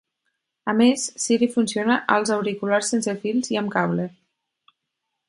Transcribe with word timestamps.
A 0.71 0.73
més, 0.77 1.03
Siri 1.25 1.49
funciona 1.57 1.97
als 2.15 2.31
auriculars 2.37 2.89
sense 2.95 3.15
fils 3.27 3.53
i 3.57 3.61
amb 3.63 3.73
cable. 3.77 4.07